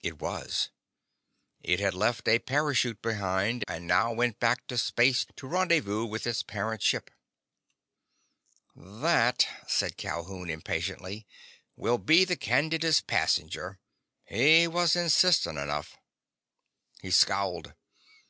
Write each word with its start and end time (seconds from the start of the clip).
It 0.00 0.18
was. 0.18 0.70
It 1.60 1.78
had 1.78 1.92
left 1.92 2.26
a 2.26 2.38
parachute 2.38 3.02
behind, 3.02 3.64
and 3.68 3.86
now 3.86 4.14
went 4.14 4.40
back 4.40 4.66
to 4.68 4.78
space 4.78 5.26
to 5.36 5.46
rendezvous 5.46 6.06
with 6.06 6.26
its 6.26 6.42
parent 6.42 6.82
ship. 6.82 7.10
"That," 8.74 9.46
said 9.68 9.98
Calhoun 9.98 10.48
impatiently, 10.48 11.26
"will 11.76 11.98
be 11.98 12.24
the 12.24 12.36
Candida's 12.36 13.02
passenger. 13.02 13.78
He 14.24 14.66
was 14.66 14.96
insistent 14.96 15.58
enough." 15.58 15.98
He 17.02 17.10
scowled. 17.10 17.74